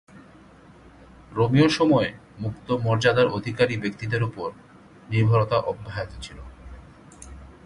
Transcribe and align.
রোমীয় 1.31 1.67
সময়ে, 1.69 2.09
মুক্ত 2.39 2.67
মর্যাদার 2.71 3.27
অধিকারী 3.27 3.75
ব্যক্তিদের 3.77 4.21
ওপর 4.23 4.49
নির্ভরতা 5.09 5.57
অব্যাহত 5.61 6.11
ছিল। 6.21 6.37